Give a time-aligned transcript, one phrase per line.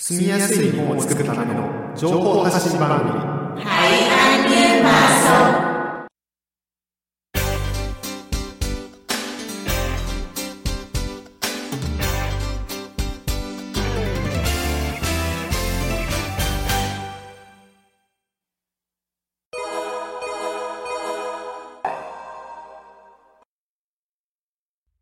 [0.00, 3.10] 住みやすい日本を作るための情報発信番組
[3.64, 3.98] 海
[4.46, 6.08] 岸ユーマーソ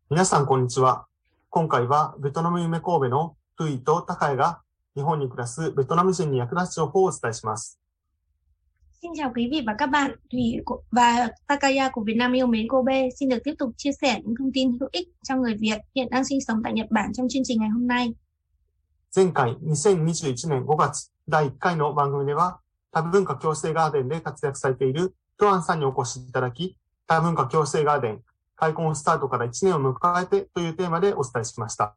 [0.09, 1.05] 皆さん、こんにちは。
[1.51, 4.63] 今回は、ベトナム夢神戸のトゥイとタカイが
[4.97, 7.79] 日本に暮らすベトナム人に役立つ情報をお伝えします。
[9.01, 10.11] Xin chào quý vị và các bạn.
[10.31, 10.61] Thủy
[10.91, 14.35] và Takaya của Việt Nam yêu mến Kobe xin được tiếp tục chia sẻ những
[14.39, 17.27] thông tin hữu ích cho người Việt hiện đang sinh sống tại Nhật Bản trong
[17.29, 18.13] chương trình ngày hôm nay.
[19.15, 22.59] 前回2021年5月第1回の番組では
[22.91, 26.75] 多文化共生ガーデンで活躍されているトアンさんにお越しいただき
[27.07, 28.21] 多文化共生ガーデン
[28.55, 31.95] 開墾スタートから1年を迎えてというテーマでお伝えしました。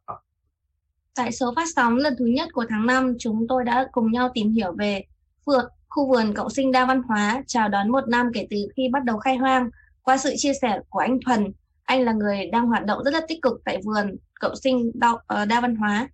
[1.15, 4.29] Tại số phát sóng lần thứ nhất của tháng 5, chúng tôi đã cùng nhau
[4.33, 5.03] tìm hiểu về
[5.45, 8.89] vườn, khu vườn cộng sinh đa văn hóa chào đón một năm kể từ khi
[8.93, 9.69] bắt đầu khai hoang.
[10.01, 11.51] Qua sự chia sẻ của anh Thuần,
[11.83, 15.11] anh là người đang hoạt động rất là tích cực tại vườn cộng sinh đa,
[15.11, 16.09] uh, đa văn hóa.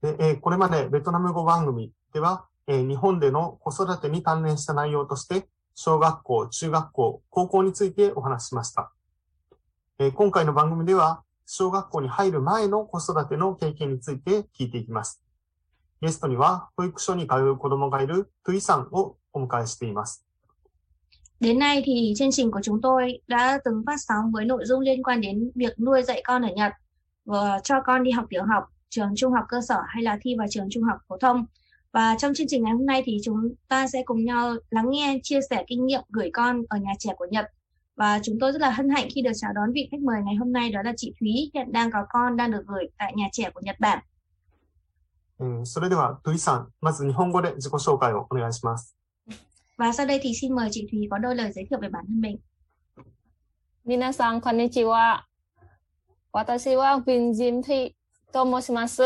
[0.00, 8.92] でえー、これまでベトナム語番組では、えー、日本での子育てに関連した内容として、小学校、中学校、高校についてお話ししました。
[9.98, 15.21] えー、今回の番組では、 小学校に入る前の子育ての経験について聞いていきます。
[16.01, 20.25] ゲストには、保育所に通う子供がいるトゥイさんをお迎えしています。
[21.39, 25.03] Đến nay thì chương trình của chúng tôi đã từng phát sóng với nội dung liên
[25.03, 26.71] quan đến việc nuôi dạy con ở Nhật,
[27.25, 30.35] và cho con đi học tiểu học, trường trung học cơ sở hay là thi
[30.37, 31.45] vào trường trung học phổ thông.
[31.91, 35.19] Và trong chương trình ngày hôm nay thì chúng ta sẽ cùng nhau lắng nghe,
[35.23, 37.45] chia sẻ kinh nghiệm gửi con ở nhà trẻ của Nhật
[38.02, 40.34] và chúng tôi rất là hân hạnh khi được chào đón vị khách mời ngày
[40.34, 43.28] hôm nay đó là chị Thúy hiện đang có con đang được gửi tại nhà
[43.32, 43.98] trẻ của Nhật Bản.
[45.64, 48.96] それでは、トゥイさん、まず日本語で自己紹介をお願いします。
[49.76, 52.20] Và sau đây thì xin mời chị Thúy có đôi lời giới thiệu về bản thân
[52.20, 52.38] mình.
[53.84, 55.26] 皆さん、こんにちは。
[56.32, 57.92] 私はビンジンフィ
[58.32, 59.02] と申します。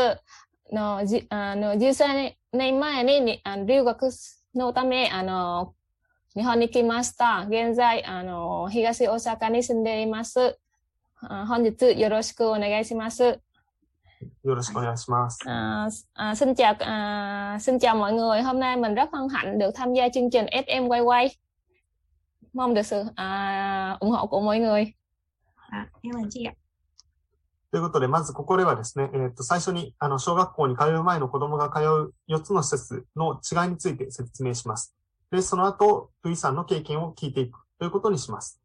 [0.72, 4.08] のじあの13年前に留学
[4.54, 5.74] のためあの
[6.37, 7.47] 日本に来ました。
[7.49, 10.59] 現在、あの、東大阪に住んでいます。
[11.19, 13.23] 本日、よろしくお願いします。
[13.23, 13.41] よ
[14.43, 15.39] ろしくお願いします。
[15.49, 18.13] あ、あ、すんちゃ、あ、すんちゃ、もい。
[18.13, 18.35] も、
[24.79, 24.95] い。
[27.71, 34.96] ということで、まず、ここではですね、えっ、と、最初に、あの、小学校に通う前の子供が通う4つの施設の違いについて説明します。
[35.30, 38.60] で、その後、Thúy さんの経験を聞いていくということにします。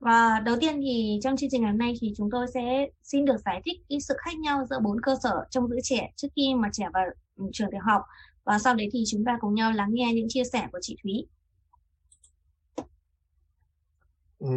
[0.00, 3.24] Và đầu tiên thì trong chương trình ngày hôm nay thì chúng tôi sẽ xin
[3.24, 6.28] được giải thích cái sự khác nhau giữa bốn cơ sở trong giữ trẻ trước
[6.36, 7.04] khi mà trẻ vào
[7.52, 8.02] trường tiểu học
[8.44, 10.96] và sau đấy thì chúng ta cùng nhau lắng nghe những chia sẻ của chị
[11.02, 11.26] Thúy.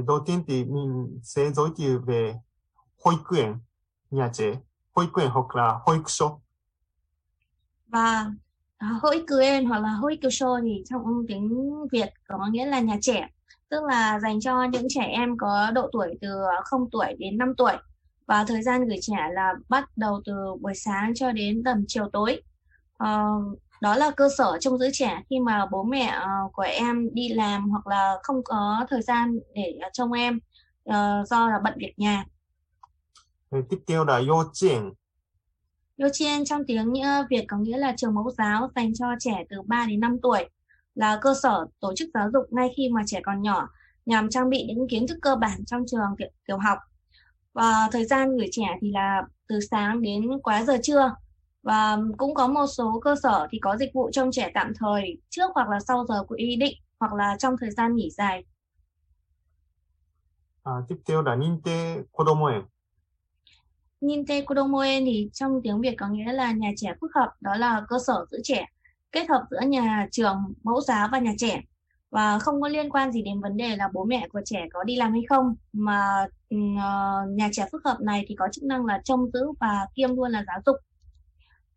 [0.08, 2.34] Đầu tiên thì mình sẽ giới thiệu về
[3.06, 3.60] 保育園
[4.10, 4.62] nhà trẻ,
[4.94, 6.42] 保育園 hoặc là 保育所.
[7.88, 8.32] Và
[8.80, 11.50] hỡi cười hoặc là hỡi kiều show thì trong tiếng
[11.92, 13.28] Việt có nghĩa là nhà trẻ
[13.70, 16.30] tức là dành cho những trẻ em có độ tuổi từ
[16.66, 17.74] 0 tuổi đến 5 tuổi
[18.26, 22.10] và thời gian gửi trẻ là bắt đầu từ buổi sáng cho đến tầm chiều
[22.14, 22.42] tối
[22.98, 23.26] à,
[23.82, 27.30] đó là cơ sở trông giữ trẻ khi mà bố mẹ uh, của em đi
[27.30, 30.40] làm hoặc là không có thời gian để uh, trông em
[30.90, 32.26] uh, do là bận việc nhà.
[33.70, 34.96] Tiếp theo là 幼稚園
[36.00, 36.94] 幼稚園 trong tiếng
[37.30, 40.50] Việt có nghĩa là trường mẫu giáo dành cho trẻ từ 3 đến 5 tuổi,
[40.96, 43.70] là cơ sở tổ chức giáo dục ngay khi mà trẻ còn nhỏ
[44.06, 46.78] nhằm trang bị những kiến thức cơ bản trong trường tiểu học.
[47.54, 51.16] Và thời gian gửi trẻ thì là từ sáng đến quá giờ trưa.
[51.64, 55.18] Và cũng có một số cơ sở thì có dịch vụ trông trẻ tạm thời
[55.30, 58.44] trước hoặc là sau giờ của quy định hoặc là trong thời gian nghỉ dài.
[60.64, 62.66] À, tiếp theo là 認定子ども園
[64.01, 67.83] Ninte Kodomoen thì trong tiếng Việt có nghĩa là nhà trẻ phức hợp, đó là
[67.89, 68.67] cơ sở giữ trẻ,
[69.13, 71.63] kết hợp giữa nhà trường, mẫu giáo và nhà trẻ.
[72.11, 74.85] Và không có liên quan gì đến vấn đề là bố mẹ của trẻ có
[74.85, 78.87] đi làm hay không mà uh, nhà trẻ phức hợp này thì có chức năng
[78.87, 80.77] là trông giữ và kiêm luôn là giáo dục.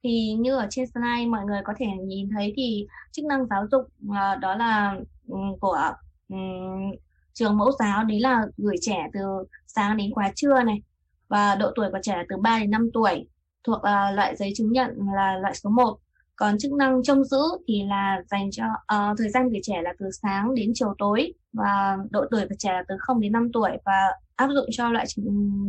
[0.03, 3.67] Thì như ở trên slide mọi người có thể nhìn thấy thì chức năng giáo
[3.71, 4.95] dục uh, đó là
[5.27, 5.93] um, của
[6.29, 6.91] um,
[7.33, 9.19] trường mẫu giáo đấy là gửi trẻ từ
[9.67, 10.81] sáng đến quá trưa này
[11.28, 13.28] và độ tuổi của trẻ từ 3 đến 5 tuổi
[13.64, 15.98] thuộc uh, loại giấy chứng nhận là loại số 1
[16.36, 19.94] còn chức năng trông giữ thì là dành cho uh, thời gian gửi trẻ là
[19.98, 23.52] từ sáng đến chiều tối và độ tuổi của trẻ là từ 0 đến 5
[23.52, 25.24] tuổi và áp dụng cho loại chứng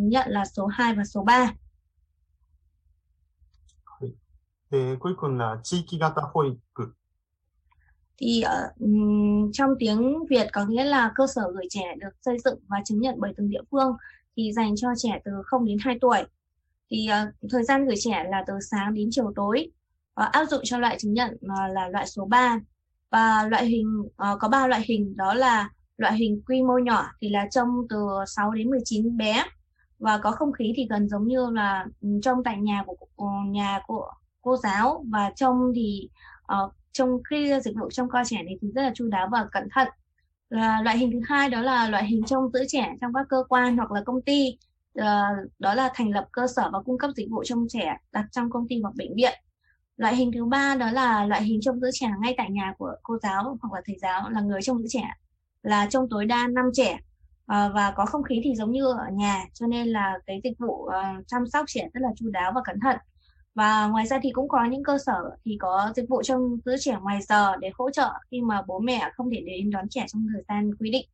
[0.10, 1.54] nhận là số 2 và số 3.
[4.70, 6.60] で、cuối cùng là 地域型保育。
[8.22, 12.38] thì ở ừm, trong tiếng Việt có nghĩa là cơ sở gửi trẻ được xây
[12.46, 13.92] dựng và chứng nhận bởi từng địa phương
[14.37, 16.19] thì dành cho trẻ từ 0 đến 2 tuổi.
[16.91, 19.71] Thì uh, thời gian gửi trẻ là từ sáng đến chiều tối.
[20.25, 22.59] Uh, áp dụng cho loại chứng nhận uh, là loại số 3
[23.11, 27.07] và loại hình uh, có 3 loại hình đó là loại hình quy mô nhỏ
[27.21, 29.45] thì là trông từ 6 đến 19 bé.
[29.99, 33.27] Và có không khí thì gần giống như là trong trông tại nhà của của
[33.27, 34.11] ừ, nhà của
[34.43, 35.05] cô giáo.
[35.13, 36.09] Và trông thì
[36.43, 39.47] uh, trong khi dịch vụ trông coi trẻ này thì rất là chu đáo và
[39.53, 39.89] cẩn thận.
[40.55, 43.45] Ờ, loại hình thứ hai đó là loại hình trong giữ trẻ trong các cơ
[43.49, 44.59] quan hoặc là công ty.
[44.95, 45.23] Ờ,
[45.59, 48.51] đó là thành lập cơ sở và cung cấp dịch vụ trông trẻ đặt trong
[48.51, 49.33] công ty hoặc bệnh viện.
[49.97, 52.93] Loại hình thứ ba đó là loại hình trông giữ trẻ ngay tại nhà của
[53.03, 55.05] cô giáo hoặc là thầy giáo, là người trông giữ trẻ,
[55.63, 56.99] là trông tối đa 5 trẻ.
[57.47, 60.59] Ờ, và có không khí thì giống như ở nhà, cho nên là cái dịch
[60.59, 60.89] vụ
[61.27, 62.97] chăm sóc trẻ rất là chu đáo và cẩn thận.
[63.55, 66.77] Và ngoài ra thì cũng có những cơ sở thì có dịch vụ trông giữ
[66.81, 70.07] trẻ ngoài giờ để hỗ trợ khi mà bố mẹ không thể đến đón trẻ
[70.09, 71.09] trong thời gian quy định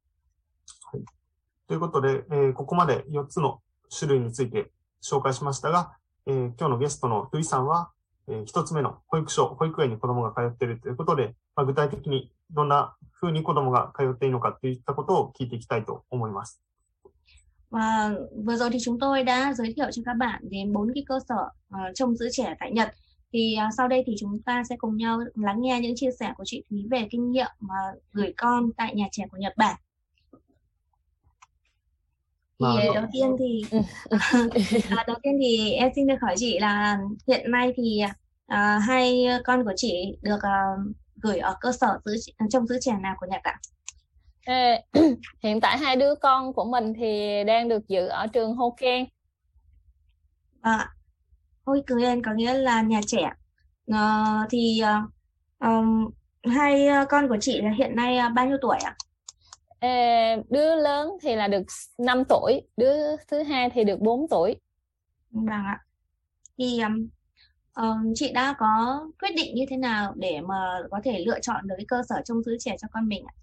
[1.68, 3.60] ということで、えーここまで4つの
[3.96, 4.70] 種類について
[5.02, 5.92] 紹介しましたが、
[6.26, 7.90] えー今日のゲストのトゥイさんは、
[8.28, 16.60] えー一つ目の保育所、保育園に子供が通っているということで、まあ、具体的にどんな風に子供が通っていいのかといったことを聞いていきたいと思います。
[17.70, 18.10] Và
[18.44, 21.18] vừa rồi thì chúng tôi đã giới thiệu cho các bạn đến bốn cái cơ
[21.28, 22.94] sở ờ, trông giữ trẻ tại Nhật.
[23.32, 26.32] Thì ờ, sau đây thì chúng ta sẽ cùng nhau lắng nghe những chia sẻ
[26.36, 27.74] của chị Thúy về kinh nghiệm mà
[28.12, 29.76] gửi con tại nhà trẻ của Nhật Bản.
[32.60, 32.94] Thì Vâng.
[32.94, 33.62] đầu tiên thì
[34.96, 38.02] à, đầu tiên thì em xin được hỏi chị là hiện nay thì
[38.46, 40.62] à, hai con của chị được à,
[41.22, 42.16] gửi ở cơ sở giữ
[42.50, 43.58] trông giữ trẻ nào của Nhật ạ?
[44.50, 44.82] Ê,
[45.42, 49.04] hiện tại hai đứa con của mình thì đang được giữ ở trường Hoken
[50.60, 50.88] À,
[51.64, 53.30] Cường có nghĩa là nhà trẻ.
[53.86, 54.82] Ờ, thì
[55.58, 56.08] ờm,
[56.44, 58.96] hai ờ, con của chị là hiện nay bao nhiêu tuổi ạ?
[59.80, 61.62] Ê, đứa lớn thì là được
[61.98, 64.56] 5 tuổi đứa thứ hai thì được 4 tuổi
[65.30, 65.84] Vâng ạ.
[66.58, 67.08] Thì ờm,
[67.72, 71.68] ờm, chị đã có quyết định như thế nào để mà có thể lựa chọn
[71.68, 73.34] được cái cơ sở trông giữ trẻ cho con mình ạ?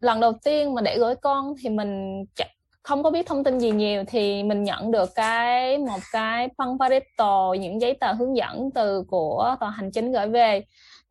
[0.00, 2.44] Lần đầu tiên mà để gửi con thì mình ch-
[2.82, 7.54] không có biết thông tin gì nhiều thì mình nhận được cái một cái pamparetto
[7.60, 10.64] những giấy tờ hướng dẫn từ của tòa hành chính gửi về.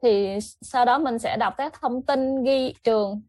[0.04, 3.22] Thì sau đó mình sẽ đọc các thông tin ghi trường.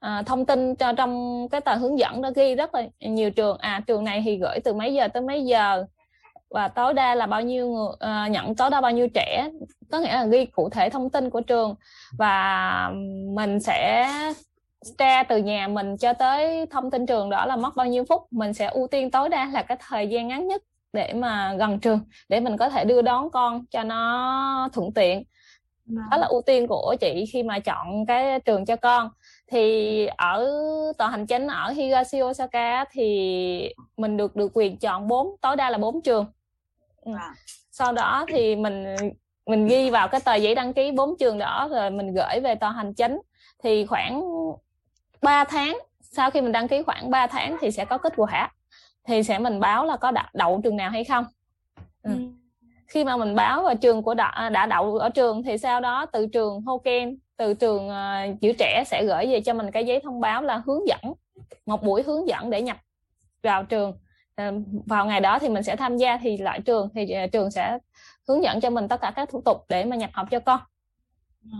[0.00, 3.58] À, thông tin cho trong cái tờ hướng dẫn đó ghi rất là nhiều trường.
[3.58, 5.84] À trường này thì gửi từ mấy giờ tới mấy giờ?
[6.50, 9.50] Và tối đa là bao nhiêu người uh, nhận tối đa bao nhiêu trẻ?
[9.92, 11.74] Có nghĩa là ghi cụ thể thông tin của trường.
[12.18, 12.90] Và
[13.34, 14.12] mình sẽ
[14.98, 18.22] tra từ nhà mình cho tới thông tin trường đó là mất bao nhiêu phút
[18.30, 21.80] mình sẽ ưu tiên tối đa là cái thời gian ngắn nhất để mà gần
[21.80, 25.24] trường để mình có thể đưa đón con cho nó thuận tiện.
[26.10, 29.10] Đó là ưu tiên của chị khi mà chọn cái trường cho con.
[29.46, 30.50] Thì ở
[30.98, 35.70] tòa hành chính ở Higashi Osaka thì mình được được quyền chọn bốn tối đa
[35.70, 36.26] là bốn trường.
[37.00, 37.12] Ừ.
[37.12, 37.32] Vâng.
[37.70, 38.96] sau đó thì mình
[39.46, 42.54] mình ghi vào cái tờ giấy đăng ký bốn trường đó rồi mình gửi về
[42.54, 43.20] tòa hành chính.
[43.62, 44.22] Thì khoảng
[45.22, 48.52] 3 tháng sau khi mình đăng ký khoảng 3 tháng thì sẽ có kết quả
[49.04, 51.24] thì sẽ mình báo là có đậu, trường nào hay không
[52.02, 52.10] Ừ.
[52.10, 52.18] Ừ.
[52.86, 56.06] khi mà mình báo vào trường của đã, đã đậu ở trường thì sau đó
[56.06, 60.00] từ trường Hoken từ trường uh, giữ trẻ sẽ gửi về cho mình cái giấy
[60.00, 61.00] thông báo là hướng dẫn
[61.66, 62.76] một buổi hướng dẫn để nhập
[63.42, 63.92] vào trường
[64.38, 64.52] Ờ,
[64.86, 67.78] vào ngày đó thì mình sẽ tham gia thì lại trường thì ờ, trường sẽ
[68.28, 70.60] hướng dẫn cho mình tất cả các thủ tục để mà nhập học cho con
[71.44, 71.58] Ừ.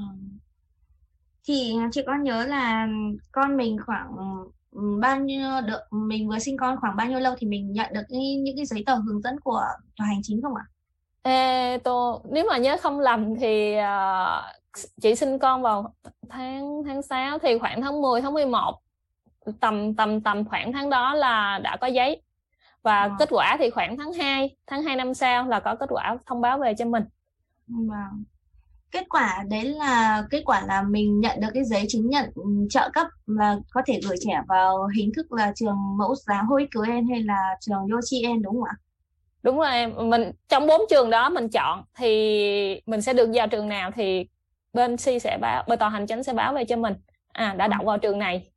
[1.48, 2.88] Thì chị có nhớ là
[3.32, 4.08] con mình khoảng
[4.70, 7.92] ừ, bao nhiêu được mình vừa sinh con khoảng bao nhiêu lâu thì mình nhận
[7.94, 8.02] được
[8.44, 9.62] những cái giấy tờ hướng dẫn của
[9.96, 10.64] tòa hành chính không ạ?
[11.22, 14.42] Ê, tô, nếu mà nhớ không lầm thì ờ,
[15.00, 15.94] chị sinh con vào
[16.28, 18.78] tháng tháng 6 thì khoảng tháng 10 tháng 11
[19.60, 22.22] tầm tầm tầm khoảng tháng đó là đã có giấy
[22.82, 23.10] và Ờ.
[23.18, 26.40] kết quả thì khoảng tháng 2 tháng 2 năm sau là có kết quả thông
[26.40, 27.04] báo về cho mình
[27.66, 28.24] Vâng.
[28.90, 32.30] Kết quả đấy là kết quả là mình nhận được cái giấy chứng nhận
[32.70, 37.08] trợ cấp là có thể gửi trẻ vào hình thức là trường mẫu giáo Hoikuen
[37.08, 38.74] hay là trường Yochien đúng không ạ?
[39.42, 40.10] đúng rồi em.
[40.10, 42.08] Mình trong bốn trường đó mình chọn thì
[42.86, 44.26] mình sẽ được vào trường nào thì
[44.72, 46.94] bên si sẽ báo bên tòa hành chính sẽ báo về cho mình.
[47.32, 48.50] À đã đậu vào trường này.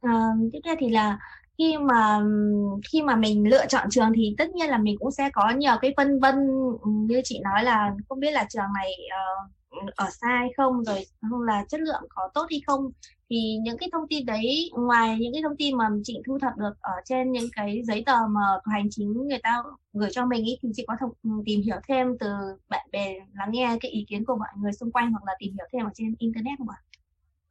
[0.00, 0.10] Ờ,
[0.52, 1.18] tiếp theo thì là
[1.58, 2.20] khi mà
[2.92, 5.72] khi mà mình lựa chọn trường thì tất nhiên là mình cũng sẽ có nhiều
[5.80, 6.34] cái phân vân
[6.82, 10.84] ừ, như chị nói là không biết là trường này uh, ở xa hay không
[10.84, 12.90] rồi không là chất lượng có tốt hay không
[13.30, 16.56] thì những cái thông tin đấy ngoài những cái thông tin mà chị thu thập
[16.56, 19.62] được ở trên những cái giấy tờ mà hành chính người ta
[19.92, 22.26] gửi cho mình ý, thì chị có thông, ừ, tìm hiểu thêm từ
[22.68, 25.52] bạn bè lắng nghe cái ý kiến của mọi người xung quanh hoặc là tìm
[25.54, 26.78] hiểu thêm ở trên internet không ạ?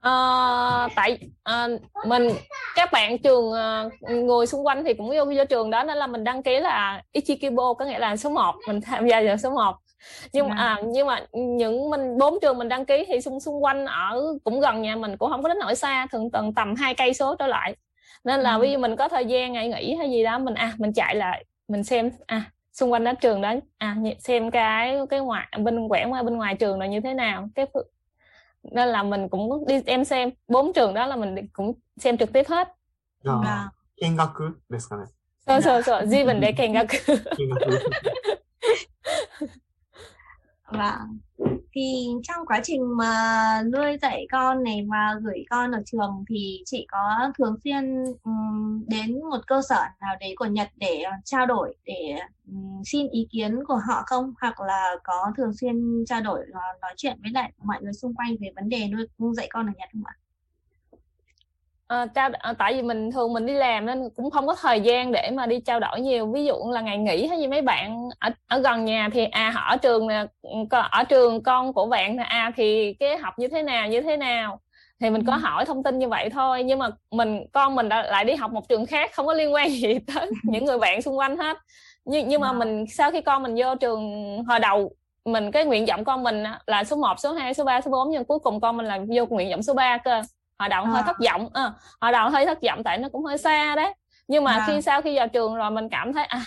[0.08, 1.68] À, tại à,
[2.06, 2.30] mình
[2.76, 6.08] các bạn trường uh, ngồi xung quanh thì cũng yêu vô trường đó nên là
[6.08, 9.50] mình đăng ký là Ichikibo có nghĩa là số 1 mình tham gia vào số
[9.50, 9.76] 1
[10.34, 10.56] nhưng à.
[10.58, 14.38] à nhưng mà những mình bốn trường mình đăng ký thì xung xung quanh ở
[14.44, 17.14] cũng gần nhà mình cũng không có đến nỗi xa thường tầm tầm hai cây
[17.14, 17.76] số trở lại
[18.24, 18.62] nên là ừ.
[18.62, 21.16] ví dụ mình có thời gian ngày nghỉ hay gì đó mình à mình chạy
[21.16, 25.88] lại mình xem à xung quanh đó trường đó à xem cái cái ngoài bên
[25.90, 27.66] quẻ ngoài bên ngoài trường là như thế nào cái
[28.67, 32.33] nên là mình cũng đi em xem bốn trường đó là mình cũng xem trực
[32.33, 32.69] tiếp hết.
[33.25, 35.05] じゃあ、見学ですかね。
[35.47, 36.99] そうそうそう、自分で見学。
[37.37, 37.83] 見学。
[40.72, 41.20] Vâng.
[41.74, 46.62] Thì trong quá trình mà nuôi dạy con này và gửi con ở trường thì
[46.66, 51.12] chị có thường xuyên um, đến một cơ sở nào đấy của Nhật để ờ,
[51.26, 52.16] trao đổi để
[52.48, 56.62] um, xin ý kiến của họ không hoặc là có thường xuyên trao đổi ờ,
[56.82, 59.74] nói chuyện với lại mọi người xung quanh về vấn đề nuôi dạy con ở
[59.78, 60.16] Nhật không ạ?
[61.88, 64.82] À, trao à, tại vì mình thường mình đi làm nên cũng không có thời
[64.82, 66.32] gian để mà đi trao đổi nhiều.
[66.32, 69.52] Ví dụ là ngày nghỉ hay gì mấy bạn ở, ở gần nhà thì à
[69.56, 70.26] họ ở trường nè
[70.92, 74.18] ở trường con của bạn nè à thì cái học như thế nào như thế
[74.18, 74.60] nào?
[75.00, 78.04] Thì mình có hỏi thông tin như vậy thôi nhưng mà mình con mình đã,
[78.04, 81.02] lại đi học một trường khác không có liên quan gì tới những người bạn
[81.02, 81.58] xung quanh hết.
[82.06, 84.02] Nhưng nhưng mà mình sau khi con mình vô trường
[84.48, 84.92] hồi đầu
[85.26, 88.12] mình cái nguyện vọng con mình là số 1, số 2, số 3, số 4
[88.12, 90.22] nhưng cuối cùng con mình là vô nguyện vọng số 3 cơ
[90.60, 90.90] họ đầu à.
[90.90, 91.72] hơi thất vọng à,
[92.02, 93.94] họ đầu hơi thất vọng tại nó cũng hơi xa đấy
[94.28, 94.64] nhưng mà à.
[94.68, 96.42] khi sau khi vào trường rồi mình cảm thấy à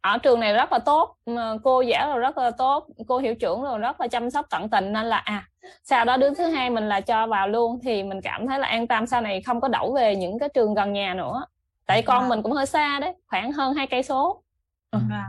[0.00, 1.16] ở trường này rất là tốt
[1.64, 4.68] cô giáo rồi rất là tốt cô hiệu trưởng rồi rất là chăm sóc tận
[4.68, 5.48] tình nên là à
[5.82, 8.68] sau đó đứa thứ hai mình là cho vào luôn thì mình cảm thấy là
[8.68, 11.46] an tâm sau này không có đổ về những cái trường gần nhà nữa
[11.86, 12.28] tại con à.
[12.28, 14.42] mình cũng hơi xa đấy khoảng hơn hai cây số
[14.90, 15.26] à.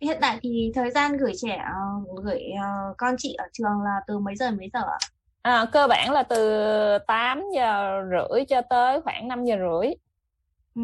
[0.00, 1.64] hiện tại thì thời gian gửi trẻ
[2.24, 4.98] gửi uh, con chị ở trường là từ mấy giờ mấy giờ ạ
[5.44, 6.62] À, cơ bản là từ
[7.06, 9.94] 8 giờ rưỡi cho tới khoảng 5 giờ rưỡi.
[10.74, 10.82] Ừ.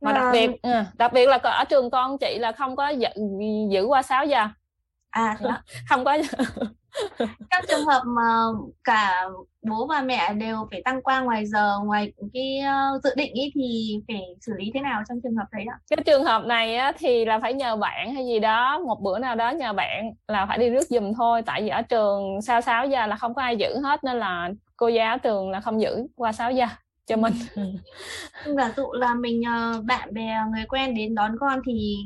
[0.00, 3.08] Mà đặc biệt ừ, đặc biệt là ở trường con chị là không có giữ,
[3.70, 4.48] giữ qua 6 giờ.
[5.10, 5.38] À
[5.88, 6.18] không có
[7.18, 8.44] trong trường hợp mà
[8.84, 9.28] cả
[9.62, 12.60] bố và mẹ đều phải tăng qua ngoài giờ ngoài cái
[12.94, 15.78] uh, dự định ý thì phải xử lý thế nào trong trường hợp đấy ạ?
[15.90, 19.18] Cái trường hợp này á, thì là phải nhờ bạn hay gì đó một bữa
[19.18, 21.42] nào đó nhờ bạn là phải đi rước giùm thôi.
[21.46, 24.50] Tại vì ở trường sau 6 giờ là không có ai giữ hết nên là
[24.76, 26.66] cô giáo trường là không giữ qua 6 giờ
[27.06, 27.32] cho mình.
[28.56, 31.96] Giả dụ là mình uh, bạn bè người quen đến đón con thì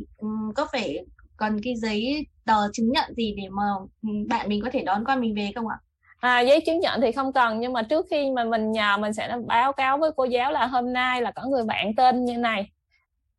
[0.54, 1.04] có phải
[1.36, 3.62] còn cái giấy tờ chứng nhận gì để mà
[4.02, 5.76] ừ, bạn mình có thể đón con mình về không ạ?
[6.20, 9.12] À, giấy chứng nhận thì không cần nhưng mà trước khi mà mình nhờ mình
[9.12, 12.36] sẽ báo cáo với cô giáo là hôm nay là có người bạn tên như
[12.36, 12.70] này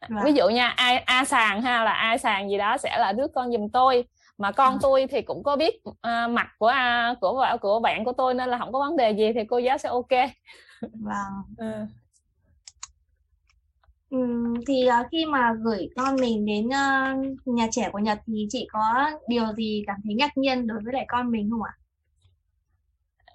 [0.10, 0.24] vâng.
[0.26, 3.28] ví dụ nha ai a sàn ha là ai sàn gì đó sẽ là đứa
[3.36, 4.06] con giùm tôi
[4.38, 4.78] mà con à.
[4.82, 5.96] tôi thì cũng có biết uh,
[6.30, 9.34] mặt của a của của bạn của tôi nên là không có vấn đề gì
[9.34, 10.30] thì cô giáo sẽ ok
[10.82, 11.72] vâng ừ.
[14.68, 17.14] Thì, à, khi mà gửi con mình đến, ơ,
[17.46, 20.94] nhà trẻ của Nhật thì chị có điều gì cảm thấy ngạc nhiên đối với
[20.94, 21.74] lại con mình không ạ?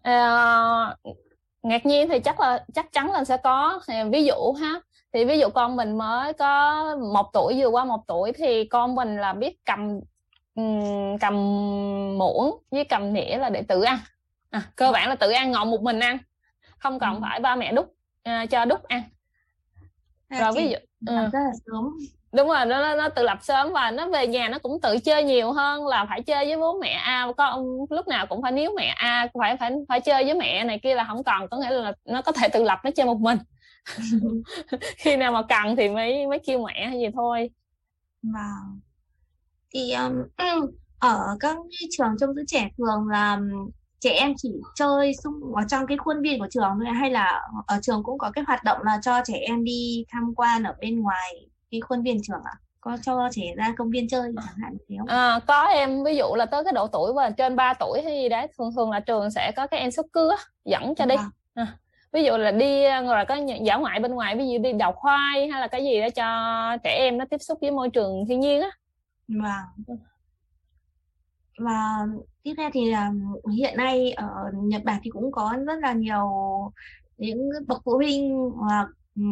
[0.03, 0.97] Ờ,
[1.63, 3.81] ngạc nhiên thì chắc là chắc chắn là sẽ có.
[4.13, 4.81] Ví dụ ha,
[5.13, 8.95] thì ví dụ con mình mới có một tuổi, vừa qua một tuổi thì con
[8.95, 10.01] mình là biết cầm,
[11.21, 11.35] cầm
[12.19, 13.99] muỗng với cầm nĩa là để tự ăn.
[14.51, 16.19] À, cơ bản là tự ăn ngồi một mình ăn,
[16.79, 17.87] không cần phải ba mẹ đút,
[18.25, 19.03] ờ, cho đút ăn
[20.41, 21.17] rồi ví dụ ừ.
[21.33, 21.85] rất là sớm.
[22.33, 25.25] Đúng rồi nó nó tự lập sớm và nó về nhà nó cũng tự chơi
[25.25, 27.25] nhiều hơn là phải chơi với bố mẹ a.
[27.25, 30.35] À, con lúc nào cũng phải níu mẹ a à, phải phải phải chơi với
[30.35, 32.91] mẹ này kia là không cần có nghĩa là nó có thể tự lập nó
[32.91, 33.39] chơi một mình.
[34.97, 37.51] Khi nào mà cần thì mới mới kêu mẹ hay gì thôi.
[38.23, 38.81] Vâng.
[39.75, 40.13] Thì um,
[40.99, 41.57] ở các
[41.91, 43.41] trường trông giữ trẻ thường là
[44.03, 47.43] trẻ em chỉ chơi xung ở trong cái khuôn viên của trường thôi hay là
[47.67, 50.75] ở trường cũng có cái hoạt động là cho trẻ em đi tham quan ở
[50.81, 52.55] bên ngoài cái khuôn viên trường ạ?
[52.55, 52.61] À?
[52.81, 55.09] Có cho trẻ ra công viên chơi chẳng hạn thế không?
[55.09, 58.23] À, có em ví dụ là tới cái độ tuổi và trên 3 tuổi hay
[58.23, 61.15] gì đấy thường thường là trường sẽ có cái em xúc cưa dẫn cho đi.
[61.15, 61.31] À.
[61.55, 61.77] À,
[62.13, 65.49] ví dụ là đi rồi có dã ngoại bên ngoài ví dụ đi đào khoai
[65.49, 66.27] hay là cái gì đó cho
[66.85, 68.71] trẻ em nó tiếp xúc với môi trường thiên nhiên á.
[69.29, 69.99] Vâng
[71.59, 72.07] và
[72.43, 73.13] tiếp theo thì là
[73.57, 74.27] hiện nay ở
[74.63, 76.29] Nhật Bản thì cũng có rất là nhiều
[77.19, 79.23] những bậc phụ huynh mà ừ,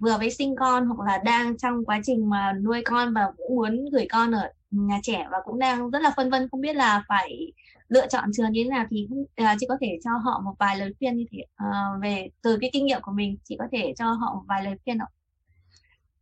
[0.00, 3.56] vừa mới sinh con hoặc là đang trong quá trình mà nuôi con và cũng
[3.56, 6.76] muốn gửi con ở nhà trẻ và cũng đang rất là phân vân không biết
[6.76, 7.52] là phải
[7.88, 9.08] lựa chọn trường như thế nào thì
[9.42, 12.58] uh, chị có thể cho họ một vài lời khuyên như thế uh, về từ
[12.60, 15.06] cái kinh nghiệm của mình chị có thể cho họ một vài lời khuyên ạ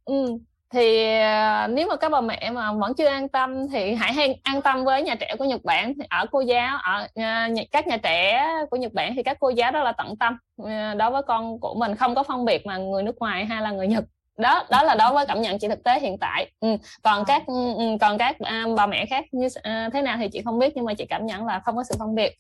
[0.05, 0.39] Ừ,
[0.73, 4.41] thì uh, nếu mà các bà mẹ mà vẫn chưa an tâm thì hãy hay
[4.43, 7.97] an tâm với nhà trẻ của Nhật Bản ở cô giáo ở uh, các nhà
[7.97, 11.23] trẻ của Nhật Bản thì các cô giáo rất là tận tâm uh, đối với
[11.23, 14.05] con của mình không có phân biệt mà người nước ngoài hay là người Nhật
[14.41, 16.69] đó đó là đối với cảm nhận chị thực tế hiện tại ừ.
[17.03, 17.25] còn à.
[17.27, 20.43] các ừ, ừ, còn các à, bà mẹ khác như à, thế nào thì chị
[20.45, 22.39] không biết nhưng mà chị cảm nhận là không có sự phân biệt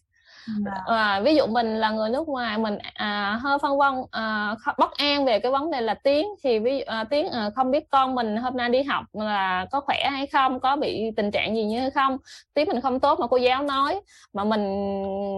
[0.87, 4.91] à, ví dụ mình là người nước ngoài mình à, hơi phân vân à, bất
[4.97, 8.15] an về cái vấn đề là tiếng thì ví à, tiếng à, không biết con
[8.15, 11.65] mình hôm nay đi học là có khỏe hay không có bị tình trạng gì
[11.65, 12.17] như hay không
[12.55, 14.01] tiếng mình không tốt mà cô giáo nói
[14.33, 14.65] mà mình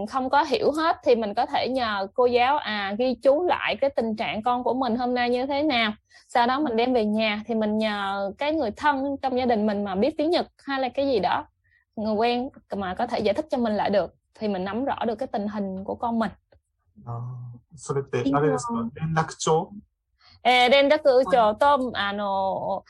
[0.09, 3.77] không có hiểu hết thì mình có thể nhờ cô giáo à ghi chú lại
[3.77, 5.93] cái tình trạng con của mình hôm nay như thế nào.
[6.29, 9.67] Sau đó mình đem về nhà thì mình nhờ cái người thân trong gia đình
[9.67, 11.47] mình mà biết tiếng nhật hay là cái gì đó
[11.96, 14.96] người quen mà có thể giải thích cho mình lại được thì mình nắm rõ
[15.06, 16.32] được cái tình hình của con mình
[17.06, 17.22] あ
[17.76, 19.70] それってあれですか連絡帳
[20.44, 22.86] えー、連絡帳と、あの、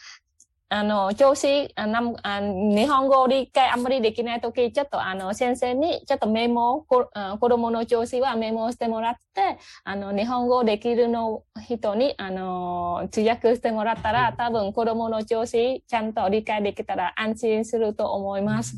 [0.70, 18.76] あの、調子、あなあ日本語理解あんまりできないとき、ちょっとあの、先生にちょっとメモ、こあ子供の調子はメモしてもらって、あの、日本語できるの人に、あの、通訳してもらったら、多分子供の調子ちゃんと理解できたら安心すると思います。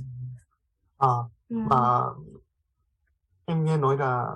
[0.98, 1.08] à,
[1.48, 1.56] ừ.
[1.56, 2.02] mà
[3.44, 4.26] em nghe nói là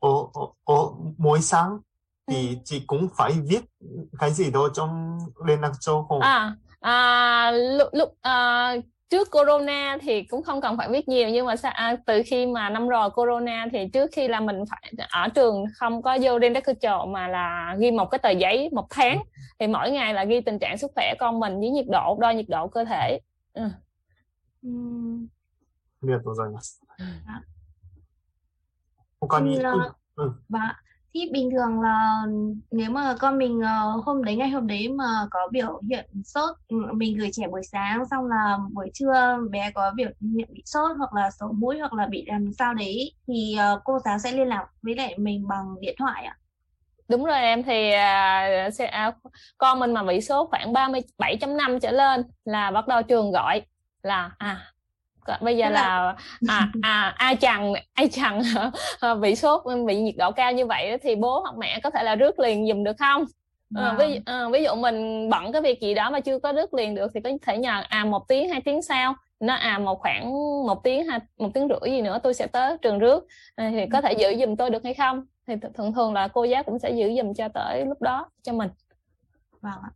[0.00, 0.74] ở, ở, ở
[1.18, 1.78] mỗi sáng
[2.26, 2.54] thì ừ.
[2.64, 3.60] chị cũng phải viết
[4.18, 6.20] cái gì đó trong lên Lạc Châu không?
[6.20, 8.74] À, à lúc lúc à,
[9.12, 12.46] trước corona thì cũng không cần phải viết nhiều nhưng mà sao, à, từ khi
[12.46, 16.38] mà năm rồi corona thì trước khi là mình phải ở trường không có vô
[16.38, 19.24] đến chợ mà là ghi một cái tờ giấy một tháng ừ.
[19.58, 22.30] thì mỗi ngày là ghi tình trạng sức khỏe con mình với nhiệt độ đo
[22.30, 23.18] nhiệt độ cơ thể
[23.52, 23.62] ừ.
[24.62, 24.70] ừ.
[26.03, 26.81] ありがとうございます。
[29.27, 30.31] 他に、thì, uh, ừ.
[30.49, 30.75] và
[31.13, 32.23] thì bình thường là
[32.71, 36.55] nếu mà con mình uh, hôm đấy ngày hôm đấy mà có biểu hiện sốt
[36.67, 40.63] ừ, mình gửi trẻ buổi sáng xong là buổi trưa bé có biểu hiện bị
[40.65, 44.19] sốt hoặc là sổ mũi hoặc là bị làm sao đấy thì uh, cô giáo
[44.19, 46.37] sẽ liên lạc với lại mình bằng điện thoại ạ
[47.09, 51.91] đúng rồi em thì uh, sẽ, uh, con mình mà bị số khoảng 37.5 trở
[51.91, 53.61] lên là bắt đầu trường gọi
[54.03, 54.73] là à
[55.40, 56.16] bây giờ là
[56.48, 58.42] à à ai chằn ai chằn
[59.20, 62.14] bị sốt bị nhiệt độ cao như vậy thì bố hoặc mẹ có thể là
[62.14, 63.24] rước liền dùm được không?
[63.74, 66.74] À, ví, à, ví dụ mình bận cái việc gì đó mà chưa có rước
[66.74, 69.14] liền được thì có thể nhờ à một tiếng hai tiếng sau.
[69.40, 70.32] Nó à một khoảng
[70.66, 73.26] một tiếng hai một tiếng rưỡi gì nữa tôi sẽ tới trường rước.
[73.54, 75.24] À, thì có thể giữ dùm tôi được hay không?
[75.46, 78.52] Thì thường thường là cô giáo cũng sẽ giữ dùm cho tới lúc đó cho
[78.52, 78.70] mình.
[79.60, 79.90] Vâng ạ.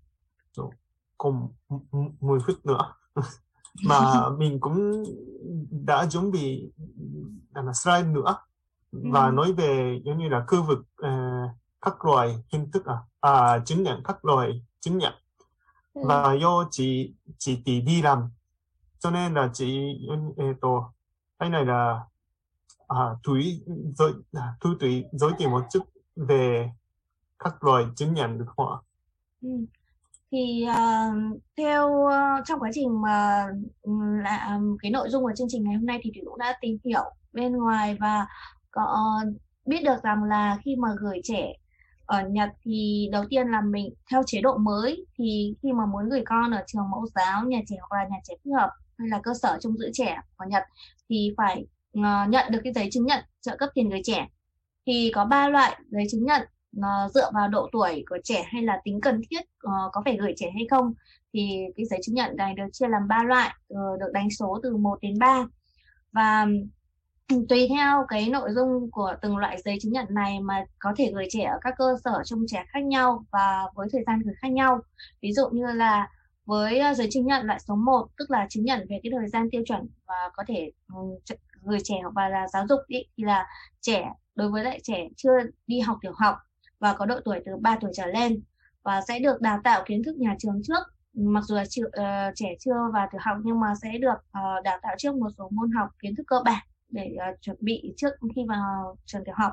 [1.19, 1.49] Còn
[2.21, 2.95] 10 phút nữa
[3.85, 5.05] mà mình cũng
[5.71, 6.73] đã chuẩn bị
[7.55, 8.37] là slide nữa
[8.93, 9.33] và ừ.
[9.33, 13.83] nói về giống như là khu vực uh, các loại hình thức à, à chứng
[13.83, 15.13] nhận các loại chứng nhận
[15.95, 16.03] ừ.
[16.05, 18.31] và do chị chị tỷ đi làm
[18.99, 19.99] cho nên là chị
[20.37, 20.93] eh, to
[21.39, 22.01] cái này là
[22.89, 23.63] à, thúy
[23.97, 24.13] giới
[24.61, 25.83] thu tùy giới thiệu một chút
[26.17, 26.71] về
[27.39, 28.79] các loại chứng nhận được không ạ?
[29.43, 29.49] Ừ
[30.33, 33.47] thì uh, theo uh, trong quá trình mà
[33.83, 36.39] um, là ờ, cái nội dung của chương trình ngày hôm nay thì thủy cũng
[36.39, 38.27] đã tìm hiểu bên ngoài và
[38.71, 39.21] có
[39.67, 41.53] biết được rằng là khi mà gửi trẻ
[42.07, 46.09] ở Nhật thì đầu tiên là mình theo chế độ mới thì khi mà muốn
[46.09, 49.09] gửi con ở trường mẫu giáo nhà trẻ hoặc là nhà trẻ phức hợp hay
[49.09, 50.63] là cơ sở trông giữ trẻ của Nhật
[51.09, 51.67] thì phải
[51.99, 54.29] uh, nhận được cái giấy chứng nhận trợ cấp tiền gửi trẻ.
[54.87, 56.43] Thì có ba loại giấy chứng nhận
[56.79, 60.17] uh, dựa vào độ tuổi của trẻ hay là tính cần thiết uh, có phải
[60.17, 60.95] gửi trẻ hay không
[61.33, 64.61] thì cái giấy chứng nhận này được chia làm ba loại uh, được đánh số
[64.63, 65.47] từ 1 đến 3
[66.13, 66.47] và
[67.49, 71.13] tùy theo cái nội dung của từng loại giấy chứng nhận này mà có thể
[71.15, 74.35] gửi trẻ ở các cơ sở trông trẻ khác nhau và với thời gian gửi
[74.43, 74.81] khác nhau.
[75.23, 76.09] Ví dụ như là
[76.45, 79.49] với giấy chứng nhận loại số 1 tức là chứng nhận về cái thời gian
[79.51, 80.71] tiêu chuẩn và có thể
[81.63, 83.47] gửi trẻ và là giáo dục ý, thì là
[83.81, 85.33] trẻ đối với lại trẻ chưa
[85.67, 86.37] đi học tiểu học
[86.79, 88.43] và có độ tuổi từ 3 tuổi trở lên
[88.83, 90.83] và sẽ được đào tạo kiến thức nhà trường trước.
[91.13, 94.15] Mặc dù là chưa, uh, ờ, trẻ chưa vào tiểu học nhưng mà sẽ được
[94.15, 97.57] uh, đào tạo trước một số môn học kiến thức cơ bản để uh, chuẩn
[97.61, 99.53] bị trước khi vào trường tiểu học.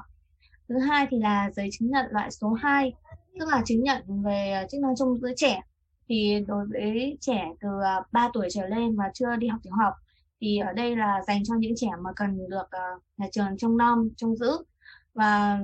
[0.70, 2.94] Thứ hai thì là giấy chứng nhận loại số 2
[3.40, 5.62] tức là chứng nhận về chức năng trông giữ trẻ.
[6.10, 7.70] Thì đối với trẻ từ
[8.12, 9.94] 3 tuổi trở lên và chưa đi học tiểu học
[10.42, 13.78] thì ở đây là dành cho những trẻ mà cần được uh, nhà trường trông
[13.78, 14.52] nom trông giữ.
[15.14, 15.60] Và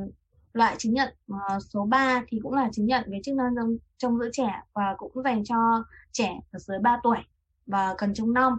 [0.60, 3.78] loại chứng nhận uh, số 3 thì cũng là chứng nhận về chức năng trong,
[3.98, 7.18] trong giữ trẻ và cũng dành cho trẻ ở dưới 3 tuổi
[7.66, 8.54] và cần trông nom.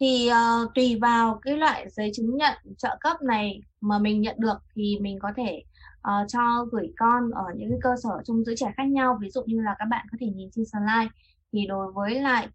[0.00, 4.36] Thì uh, tùy vào cái loại giấy chứng nhận trợ cấp này mà mình nhận
[4.38, 5.62] được thì mình có thể
[6.08, 9.18] uh, cho gửi con ở những cơ sở trông giữ trẻ khác nhau.
[9.20, 11.08] Ví dụ như là các bạn có thể nhìn trên slide.
[11.52, 12.48] Thì đối với lại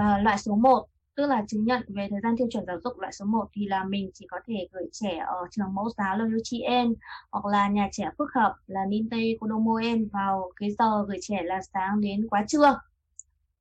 [0.00, 2.98] uh, loại số 1 tức là chứng nhận về thời gian tiêu chuẩn giáo dục
[2.98, 6.16] loại số 1 thì là mình chỉ có thể gửi trẻ ở trường mẫu giáo
[6.18, 6.94] Loyochien
[7.30, 11.60] hoặc là nhà trẻ phức hợp là Ninte Kodomoen vào cái giờ gửi trẻ là
[11.74, 12.80] sáng đến quá trưa.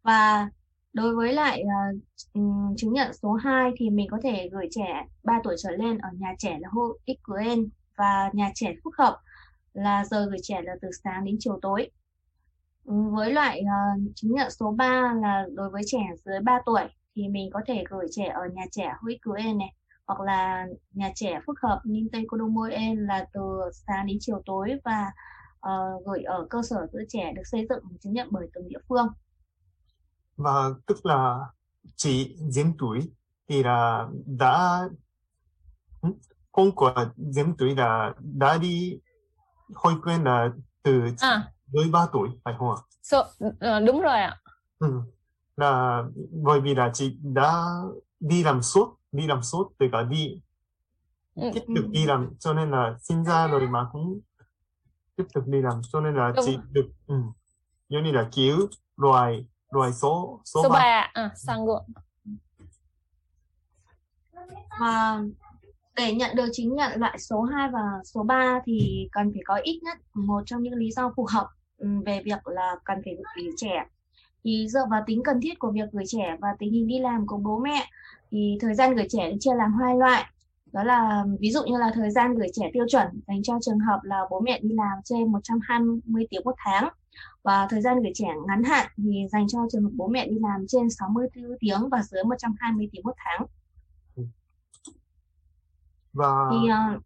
[0.04, 0.50] Và
[0.94, 5.40] đối với lại uh, chứng nhận số 2 thì mình có thể gửi trẻ 3
[5.44, 9.20] tuổi trở lên ở nhà trẻ là Hoikuen và nhà trẻ phức hợp
[9.74, 11.90] là giờ gửi trẻ là từ sáng đến chiều tối.
[12.86, 16.82] Với loại uh, ờ, chứng nhận số 3 là đối với trẻ dưới 3 tuổi
[17.16, 19.74] thì mình có thể gửi trẻ ở nhà trẻ Huikuren này
[20.08, 23.42] hoặc là nhà trẻ phức hợp Nintei Kodomoen là từ
[23.88, 25.12] sáng đến chiều tối và
[25.70, 28.80] uh, gửi ở cơ sở giữ trẻ được xây dựng chứng nhận bởi từng địa
[28.90, 29.08] phương.
[30.38, 31.40] Và tức là
[31.96, 33.00] chị dưới tuổi
[33.50, 34.84] thì là đã
[36.52, 39.00] không có dưới tuổi là đã đi
[39.76, 40.50] hội quyền là
[40.84, 42.82] từ À, dưới 3 tuổi phải không ạ?
[43.02, 43.24] so,
[43.60, 44.38] ờ, đúng rồi ạ.
[44.80, 45.02] Ừ.
[45.58, 46.04] Là
[46.44, 47.66] bởi vì là chị đã
[48.20, 50.42] đi làm suốt, đi làm suốt từ cả đi
[51.36, 54.20] Ừ, tiếp tục đi làm cho nên là sinh ra rồi mà cũng
[55.16, 56.46] tiếp tục đi làm cho nên là Đúng.
[56.46, 57.16] chị được ừ.
[57.90, 61.84] giống như là cứu loài loài số số, Số ba 3 à, sang gọn.
[64.80, 65.22] Và
[65.96, 69.56] để nhận được chứng nhận loại số 2 và số 3 thì cần phải có
[69.56, 73.16] ít nhất một trong những lý do phù hợp ừ, về việc là cần phải
[73.36, 73.86] gửi trẻ.
[74.46, 77.28] Thì dựa vào tính cần thiết của việc gửi trẻ và tình hình đi làm
[77.28, 77.86] của bố mẹ
[78.32, 80.26] thì thời gian gửi trẻ được chia làm hai loại.
[80.72, 83.80] Đó là ví dụ như là thời gian gửi trẻ tiêu chuẩn dành cho trường
[83.80, 86.90] hợp là bố mẹ đi làm trên 120 tiếng một tháng
[87.44, 90.36] và thời gian gửi trẻ ngắn hạn thì dành cho trường hợp bố mẹ đi
[90.42, 93.46] làm trên 64 tiếng và dưới 120 tiếng một tháng.
[96.14, 97.02] và thì uh,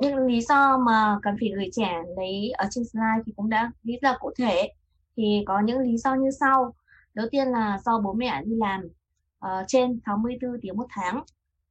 [0.00, 3.72] những lý do mà cần phải gửi trẻ lấy ở trên slide thì cũng đã
[3.82, 4.68] lý là cụ thể
[5.16, 6.74] thì có những lý do như sau.
[7.14, 8.80] Đầu tiên là do bố mẹ đi làm
[9.46, 11.24] uh, trên 64 tiếng một tháng.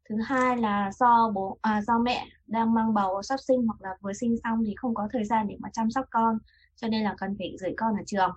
[0.10, 3.90] Thứ hai là do bố à, do mẹ đang mang bầu sắp sinh hoặc là
[4.02, 6.38] vừa sinh xong thì không có thời gian để mà chăm sóc con
[6.76, 8.32] cho nên là cần phải gửi con ở trường.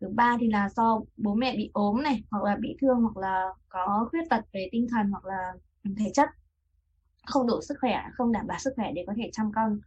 [0.00, 3.16] Thứ ba thì là do bố mẹ bị ốm này hoặc là bị thương hoặc
[3.16, 5.52] là có khuyết tật về tinh thần hoặc là
[5.98, 6.28] thể chất
[7.26, 9.80] không đủ sức khỏe không đảm bảo sức khỏe để có thể chăm con.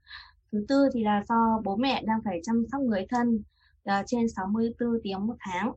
[0.52, 3.43] Thứ tư thì là do bố mẹ đang phải chăm sóc người thân
[3.84, 5.74] là trên 64 tiếng một tháng.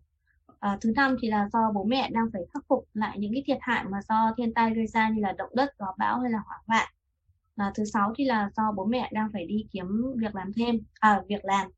[0.60, 3.42] À, thứ năm thì là do bố mẹ đang phải khắc phục lại những cái
[3.46, 6.30] thiệt hại mà do thiên tai gây ra như là động đất gió bão hay
[6.30, 6.88] là hỏa hoạn.
[7.56, 9.86] À, thứ sáu thì là do bố mẹ đang phải đi kiếm
[10.16, 11.70] việc làm thêm à việc làm.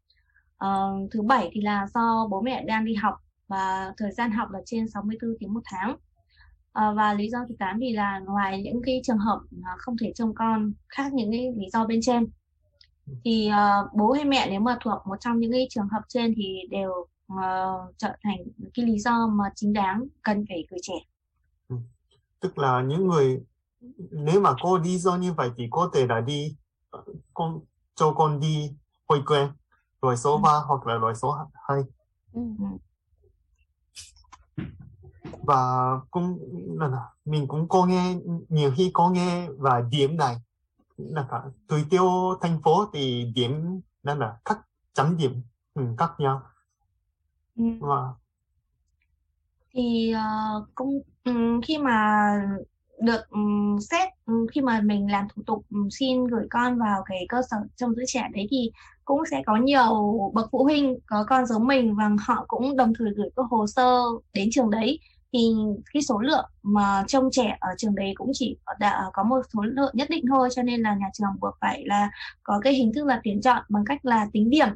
[0.59, 0.69] À,
[1.11, 3.15] thứ bảy thì là do bố mẹ đang đi học
[3.49, 5.97] và thời gian học là trên 64 tiếng một tháng.
[6.73, 9.41] À, và lý do thứ 8 thì là ngoài những cái trường hợp
[9.79, 12.27] không thể trông con khác những cái lý do bên trên
[13.25, 16.35] thì uh, bố hay mẹ nếu mà thuộc một trong những cái trường hợp trên
[16.37, 16.91] thì đều
[17.33, 18.37] uh, trở thành
[18.75, 20.95] cái lý do mà chính đáng cần phải gửi trẻ.
[22.41, 23.41] tức là những người
[24.11, 26.57] nếu mà có lý do như vậy thì có thể là đi
[26.91, 27.61] ờ, con
[27.95, 28.73] cho con đi
[29.09, 29.49] hội quyền
[30.03, 30.41] loại số Ừ.
[30.43, 31.37] 3 hoặc là loại số
[31.69, 31.83] 2
[32.33, 32.43] Ừ.
[35.43, 36.39] và cũng
[36.81, 36.91] là
[37.25, 38.17] mình cũng có nghe
[38.49, 40.37] nhiều khi có nghe và điểm này
[40.99, 42.05] là cả tùy theo
[42.43, 44.59] thành phố thì điểm là là các
[44.95, 45.43] chấm điểm
[45.75, 46.43] ừ, khác nhau
[47.57, 47.63] Ừ.
[47.79, 48.15] và
[49.75, 50.69] thì uh,
[51.67, 52.31] khi mà
[53.01, 54.09] được ừm, xét
[54.53, 58.03] khi mà mình làm thủ tục xin gửi con vào cái cơ sở trông giữ
[58.07, 58.71] trẻ đấy thì
[59.05, 59.85] cũng sẽ có nhiều
[60.35, 63.67] bậc phụ huynh có con giống mình và họ cũng đồng thời gửi cái hồ
[63.67, 64.01] sơ
[64.35, 65.01] đến trường đấy
[65.37, 65.51] thì
[65.95, 69.63] cái số lượng mà trông trẻ ở trường đấy cũng chỉ đã có một số
[69.63, 72.11] lượng nhất định thôi, cho nên là nhà trường buộc phải là
[72.43, 74.69] có cái hình thức là tuyển chọn bằng cách là tính điểm.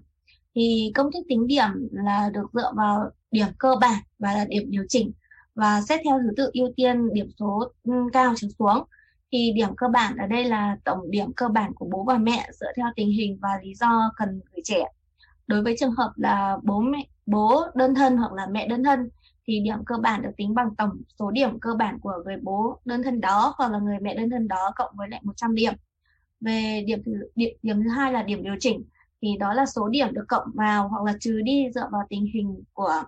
[0.55, 4.71] Thì công thức tính điểm là được dựa vào điểm cơ bản và là điểm
[4.71, 5.13] điều chỉnh
[5.55, 8.85] và xét theo thứ tự ưu tiên điểm số ừ, cao trở xuống.
[9.33, 12.49] Thì điểm cơ bản, ở đây là tổng điểm cơ bản của bố và mẹ
[12.61, 14.85] dựa theo tình hình và lý do cần gửi trẻ.
[15.47, 19.09] Đối với trường hợp là bố mẹ, bố đơn thân hoặc là mẹ đơn thân
[19.47, 22.81] thì điểm cơ bản được tính bằng tổng số điểm cơ bản của người bố
[22.85, 25.73] đơn thân đó hoặc là người mẹ đơn thân đó cộng với lại 100 điểm.
[26.41, 28.85] Về điểm thứ, điểm, điểm thứ hai là điểm điều chỉnh.
[29.23, 32.27] Thì đó là số điểm được cộng vào hoặc là trừ đi dựa vào tình
[32.35, 33.03] hình của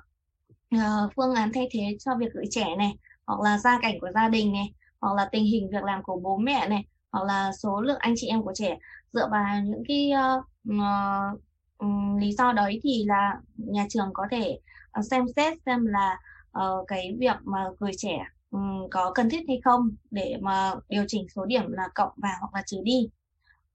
[0.75, 4.11] uh, phương án thay thế cho việc gửi trẻ này hoặc là gia cảnh của
[4.15, 7.53] gia đình này hoặc là tình hình việc làm của bố mẹ này hoặc là
[7.53, 8.79] số lượng anh chị em của trẻ.
[9.13, 11.41] Dựa vào những cái uh, uh,
[11.79, 14.59] um, lý do đấy thì là nhà trường có thể
[14.93, 16.19] Ờ, xem xét xem là
[16.59, 21.05] uh, cái việc mà gửi trẻ um, có cần thiết hay không để mà điều
[21.09, 23.11] chỉnh số điểm là cộng vào hoặc là trừ đi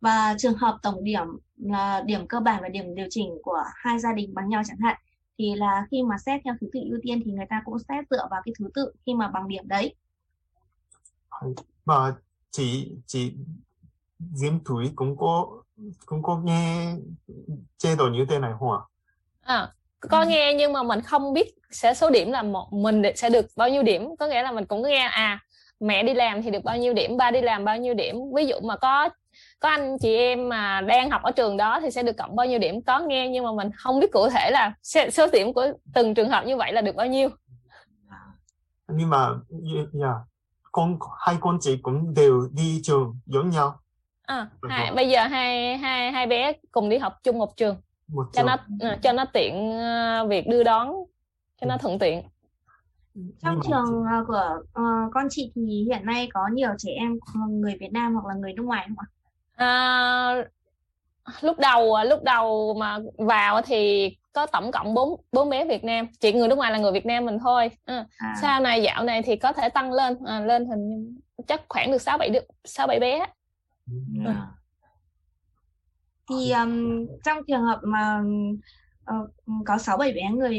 [0.02, 1.26] và trường hợp tổng điểm
[1.58, 4.78] là điểm cơ bản và điểm điều chỉnh của hai gia đình bằng nhau chẳng
[4.78, 4.98] hạn
[5.38, 8.06] thì là khi mà xét theo thứ tự ưu tiên thì người ta cũng xét
[8.10, 9.96] dựa vào cái thứ tự khi mà bằng điểm đấy
[11.86, 12.14] và
[12.52, 13.34] chị chị
[14.20, 15.48] Diễm Thúy cũng có
[16.06, 16.96] cũng có nghe
[17.78, 18.82] chế độ như thế này không ạ?
[19.42, 19.74] À,
[20.10, 23.46] có nghe nhưng mà mình không biết sẽ số điểm là một mình sẽ được
[23.56, 24.16] bao nhiêu điểm.
[24.20, 25.40] Có nghĩa là mình cũng nghe à
[25.80, 28.16] mẹ đi làm thì được bao nhiêu điểm ba đi làm bao nhiêu điểm.
[28.36, 29.10] Ví dụ mà có
[29.60, 32.48] có anh chị em mà đang học ở trường đó thì sẽ được cộng bao
[32.48, 32.82] nhiêu điểm.
[32.82, 34.74] Có nghe nhưng mà mình không biết cụ thể là
[35.12, 37.30] số điểm của từng trường hợp như vậy là được bao nhiêu.
[38.88, 39.30] Nhưng mà
[39.94, 40.16] yeah,
[40.72, 43.80] con hai con chị cũng đều đi trường giống nhau.
[44.26, 48.28] À, hai, bây giờ hai hai hai bé cùng đi học chung một trường một
[48.34, 50.94] cho nó ờ, cho nó tiện ờ, việc đưa đón
[51.62, 52.24] cho nó thuận tiện.
[53.42, 56.92] Trong Nhưng mà trường ờ, của ờ, con chị thì hiện nay có nhiều trẻ
[56.98, 59.08] em người Việt Nam hoặc là người nước ngoài không ạ?
[59.56, 60.36] à,
[61.42, 66.08] lúc đầu lúc đầu mà vào thì có tổng cộng bốn bốn bé Việt Nam.
[66.20, 67.72] Chỉ người nước ngoài là người Việt Nam mình thôi.
[67.86, 71.16] À, À, sau này dạo này thì có thể tăng lên à, lên hình
[71.48, 73.26] chắc khoảng được sáu bảy được sáu bảy bé.
[74.26, 74.48] À.
[76.30, 78.24] Thì ừm, trong trường hợp mà
[79.06, 79.16] ờ,
[79.66, 80.58] có 6 7 bé người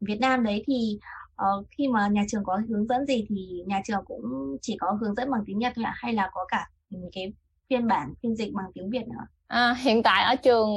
[0.00, 0.98] Việt Nam đấy thì
[1.36, 4.92] ờ, khi mà nhà trường có hướng dẫn gì thì nhà trường cũng chỉ có
[5.00, 6.70] hướng dẫn bằng tiếng Nhật thôi ạ hay là có cả
[7.12, 7.32] cái
[7.70, 9.26] phiên bản phiên dịch bằng tiếng Việt nữa?
[9.46, 10.70] à, hiện tại ở trường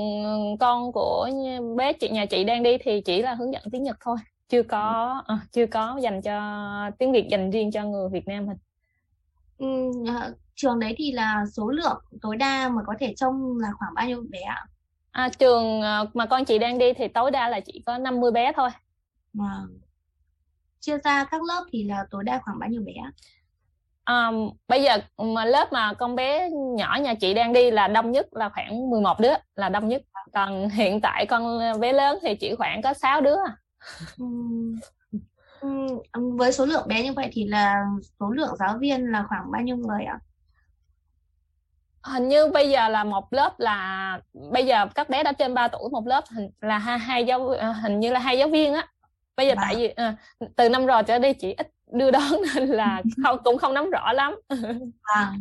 [0.60, 1.30] con của
[1.78, 4.18] bé chị nhà chị đang đi thì chỉ là hướng dẫn tiếng Nhật thôi
[4.50, 6.42] chưa có à, chưa có dành cho
[7.00, 8.58] tiếng Việt dành riêng cho người Việt Nam mình
[10.56, 14.08] trường đấy thì là số lượng tối đa mà có thể trông là khoảng bao
[14.08, 14.66] nhiêu bé ạ?
[15.12, 18.32] à, trường ờ, mà con chị đang đi thì tối đa là chỉ có 50
[18.32, 18.70] bé thôi
[19.34, 19.66] Mà
[20.80, 22.94] chia ra các lớp thì là tối đa khoảng bao nhiêu bé?
[23.04, 23.12] ạ?
[24.04, 24.32] à,
[24.68, 24.98] bây giờ
[25.36, 28.90] mà lớp mà con bé nhỏ nhà chị đang đi là đông nhất là khoảng
[28.90, 30.02] 11 đứa là đông nhất
[30.34, 33.58] còn hiện tại con bé lớn thì chỉ khoảng có 6 đứa à
[35.61, 37.85] Ừm, ừm, với số lượng bé như vậy thì là
[38.21, 40.19] số lượng giáo viên là khoảng bao nhiêu người ạ?
[42.05, 44.21] hình như bây giờ là một lớp là
[44.53, 47.49] bây giờ các bé đã trên 3 tuổi một lớp hình là hai, hai giáo
[47.51, 48.89] à, hình như là hai giáo viên á
[49.37, 49.61] bây giờ Wow.
[49.61, 50.17] tại vì à,
[50.57, 52.23] từ năm rồi trở đi chị ít đưa đón
[52.55, 54.35] nên là không cũng không nắm rõ lắm
[55.03, 55.33] À,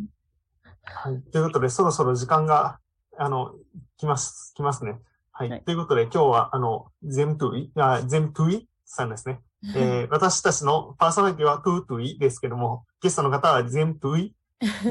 [0.83, 1.21] はい。
[1.31, 2.79] ということで、そろそろ時間が、
[3.17, 3.53] あの、
[3.97, 4.99] 来ます、来ますね。
[5.31, 5.49] はい。
[5.49, 9.39] はいということで、今日は、あの、ゼムトゥイ、あ、ゼムトゥイさんですね。
[9.74, 14.36] えー 私たちのパーソナリティはトゥートゥイですけども、ゲストの方はゼムトゥイ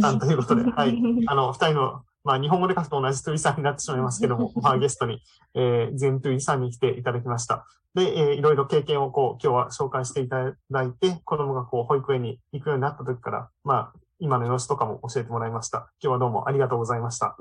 [0.02, 0.98] さんということで、 はい。
[1.28, 5.22] あの、二人の、まあ、日本語で書くと同じトゥイさんになってしまいますけども、 まあ、ゲストに、
[5.54, 7.66] えー、ゼムトゥイさんに来ていただきました。
[7.94, 15.90] で、えーいろいろ経験をこう、今日は紹介していただいて、子供がこう、保育園に行くようになった時から、まあ、今の様子とかも教えてもらいました。
[16.02, 17.38] 今日はどうもありがとうございました。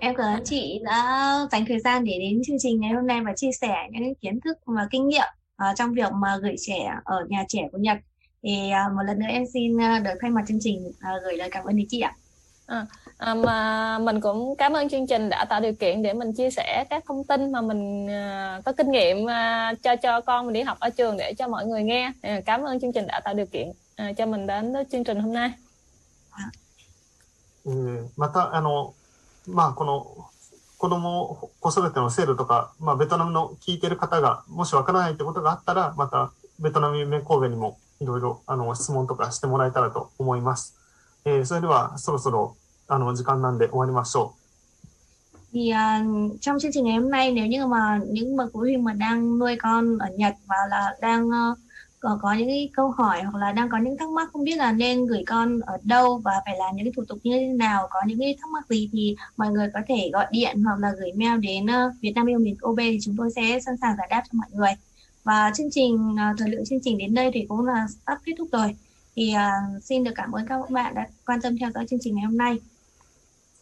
[0.00, 3.20] em cảm ơn chị đã dành thời gian để đến chương trình ngày hôm nay
[3.24, 5.26] và chia sẻ những kiến thức và kinh nghiệm
[5.57, 7.97] ờ, trong việc mà gửi trẻ ở nhà trẻ của Nhật.
[8.43, 11.37] Thì ờ, một lần nữa em xin ờ, được thay mặt chương trình ờ, gửi
[11.37, 12.15] lời cảm ơn đến chị ạ.
[13.17, 16.49] à, mà mình cũng cảm ơn chương trình đã tạo điều kiện để mình chia
[16.49, 20.53] sẻ các thông tin mà mình à, có kinh nghiệm à, cho cho con mình
[20.53, 23.19] đi học ở trường để cho mọi người nghe à, cảm ơn chương trình đã
[23.19, 25.51] tạo điều kiện à, cho mình đến với chương trình hôm nay
[27.65, 28.93] えーまた、あの、
[29.47, 30.05] まあ、この、
[30.78, 40.76] 子供、子育ての制度とか、まあ、ベトナムの聞いてる方が、もしわからないってことがあったら、また、ベトナム夢神戸にもいろいろ、あの、質問とかしてもらえたらと思います。
[41.24, 44.38] えーそれでは、そろそろ、あの、時間なんで終わりましょう
[45.52, 45.78] Thì ờ,
[46.40, 49.38] trong chương trình ngày hôm nay nếu như mà những bậc phụ huynh mà đang
[49.38, 51.54] nuôi con ở Nhật và là đang ờ,
[52.00, 54.56] có, có những cái câu hỏi hoặc là đang có những thắc mắc không biết
[54.56, 57.46] là nên gửi con ở đâu và phải làm những cái thủ tục như thế
[57.46, 60.78] nào, có những cái thắc mắc gì thì mọi người có thể gọi điện hoặc
[60.78, 63.76] là gửi mail đến ờ, Việt Nam yêu miền OB thì chúng tôi sẽ sẵn
[63.76, 64.70] sàng giải đáp cho mọi người.
[65.24, 68.32] Và chương trình ờ, thời lượng chương trình đến đây thì cũng là sắp kết
[68.38, 68.76] thúc rồi.
[69.16, 69.50] Thì ờ,
[69.82, 72.36] xin được cảm ơn các bạn đã quan tâm theo dõi chương trình ngày hôm
[72.36, 72.58] nay.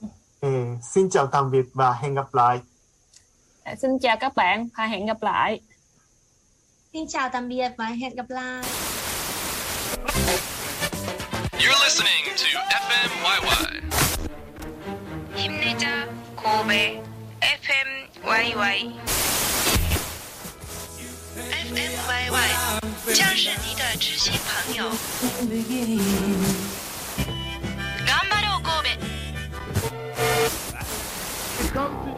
[0.03, 0.09] う。
[0.43, 2.61] えー、xin chào tạm biệt và hẹn gặp lại.
[3.63, 5.61] à, xin chào các bạn và hẹn gặp lại
[6.96, 8.64] Xin chào tạm biệt và hẹn gặp lại.
[11.60, 12.48] You're listening to
[12.88, 13.82] FMYY.
[15.36, 17.04] 힘내자 고베
[17.42, 18.94] FMYY
[21.36, 22.50] FMYY
[23.14, 24.92] 将是你的知心朋友。
[28.08, 28.62] 頑張ろう
[31.74, 32.12] 神戸。